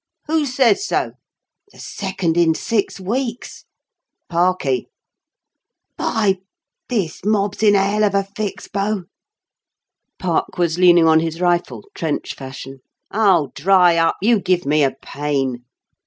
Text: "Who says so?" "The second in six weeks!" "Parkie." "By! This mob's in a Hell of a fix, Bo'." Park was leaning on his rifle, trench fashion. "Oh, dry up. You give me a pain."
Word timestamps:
"Who 0.25 0.47
says 0.47 0.83
so?" 0.83 1.11
"The 1.71 1.77
second 1.77 2.35
in 2.35 2.55
six 2.55 2.99
weeks!" 2.99 3.65
"Parkie." 4.31 4.87
"By! 5.95 6.39
This 6.89 7.23
mob's 7.23 7.61
in 7.61 7.75
a 7.75 7.83
Hell 7.83 8.03
of 8.03 8.15
a 8.15 8.23
fix, 8.23 8.67
Bo'." 8.67 9.03
Park 10.17 10.57
was 10.57 10.79
leaning 10.79 11.07
on 11.07 11.19
his 11.19 11.39
rifle, 11.39 11.87
trench 11.93 12.33
fashion. 12.33 12.79
"Oh, 13.11 13.51
dry 13.53 13.95
up. 13.97 14.15
You 14.23 14.41
give 14.41 14.65
me 14.65 14.81
a 14.83 14.95
pain." 15.03 15.65